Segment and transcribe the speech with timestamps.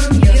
[0.00, 0.33] you.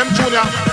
[0.00, 0.69] Them junior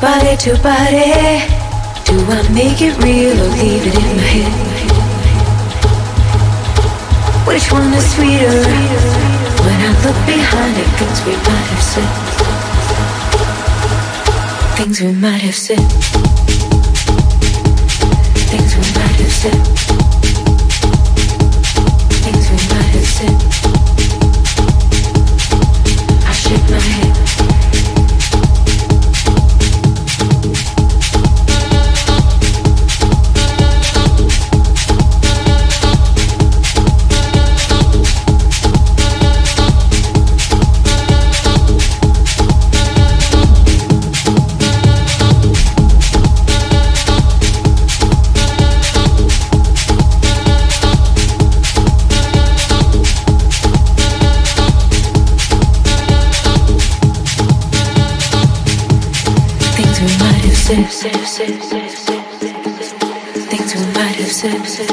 [0.00, 1.40] Body to body,
[2.04, 4.52] do I make it real or leave it in my head?
[7.46, 8.60] Which one is sweeter?
[9.64, 12.12] When I look behind it, things we might have said.
[14.76, 16.25] Things we might have said.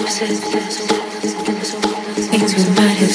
[0.03, 0.27] Things
[2.57, 3.13] we might have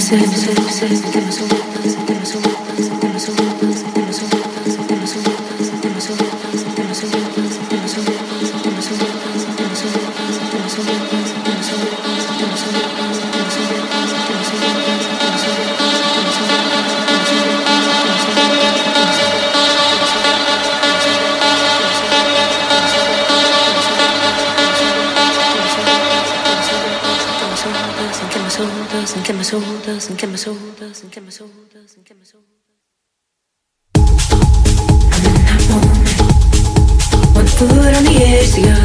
[0.00, 1.23] said,
[31.02, 31.10] I'm
[35.26, 37.34] in that moment.
[37.34, 38.83] One foot on the edge, the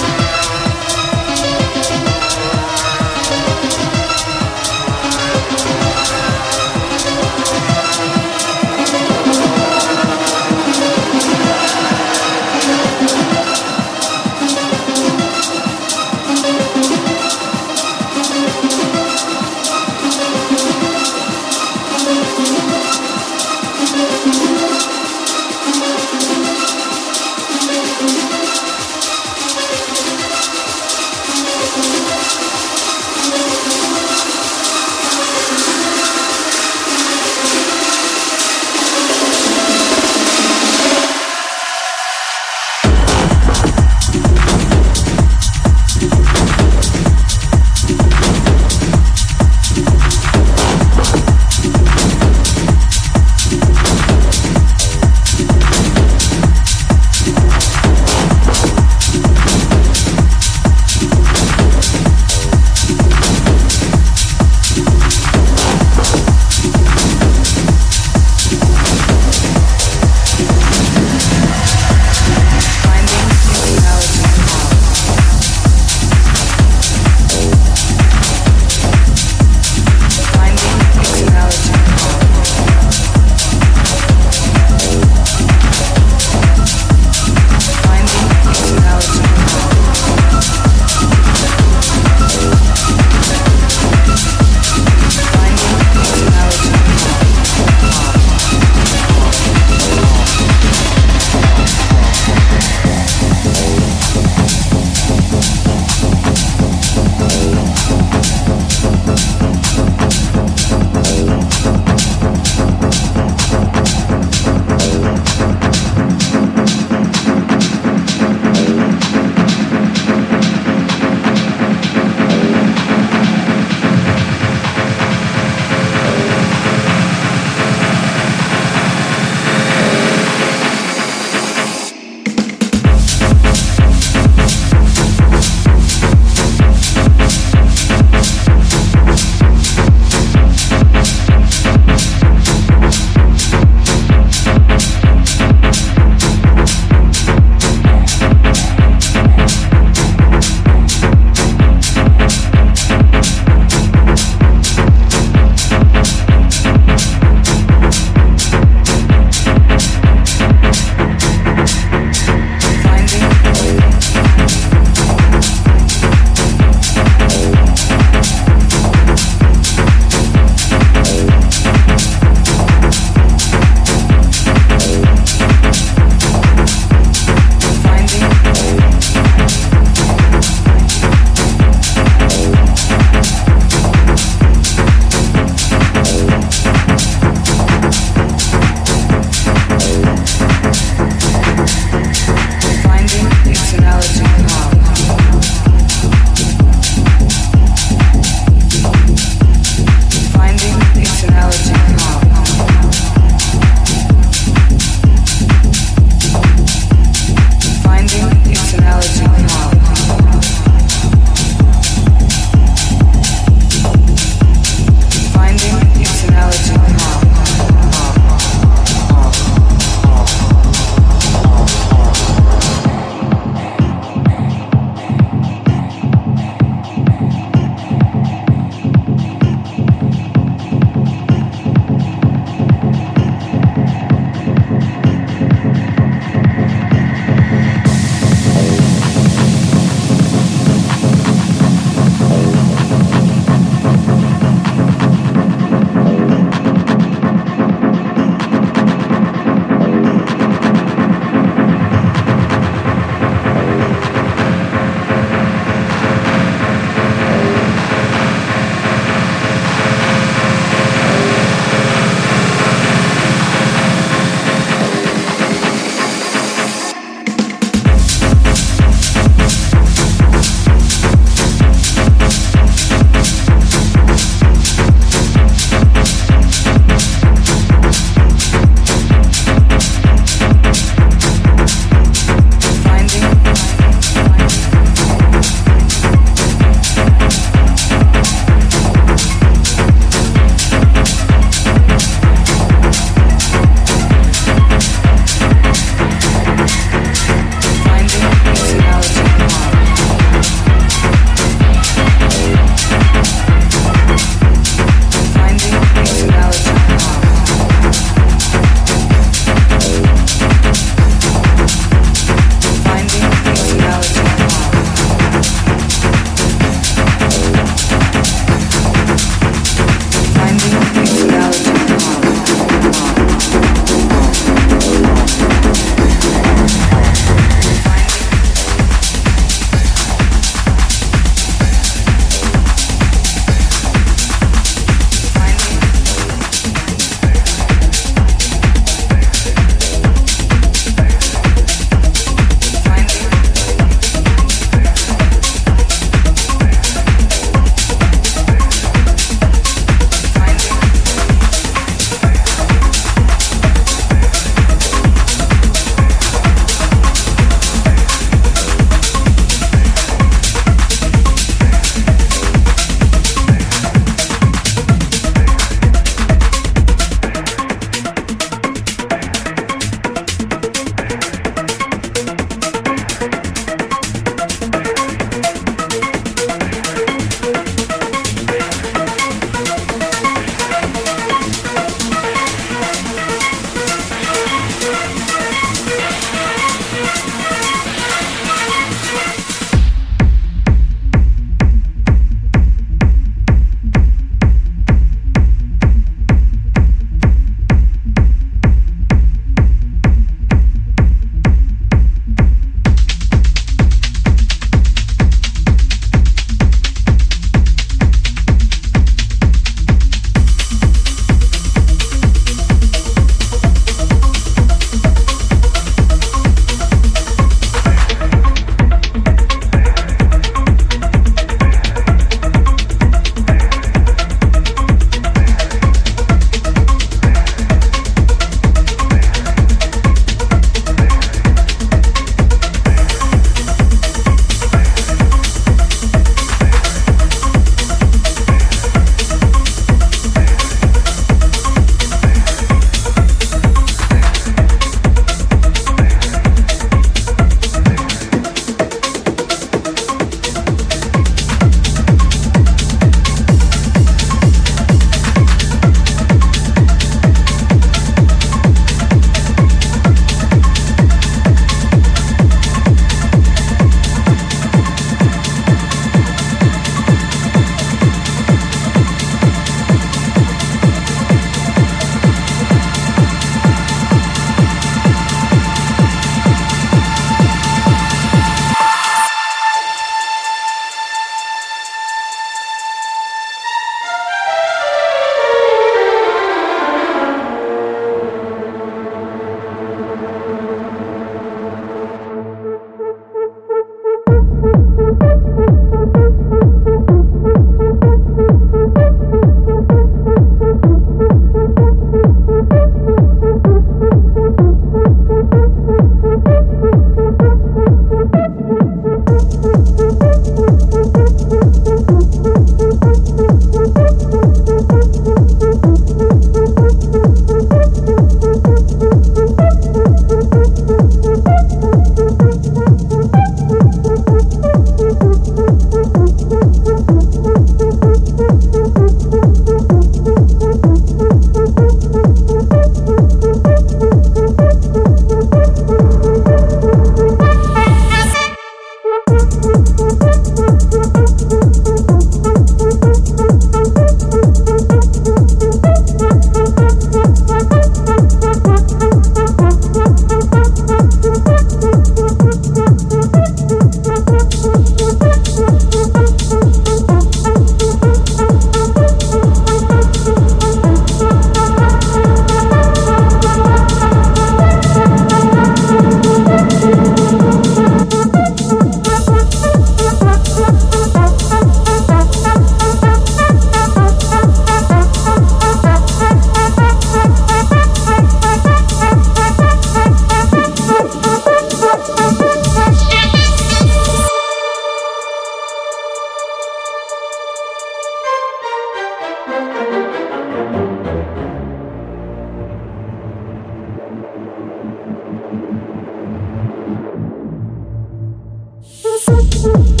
[599.66, 600.00] Thank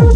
[0.00, 0.11] you.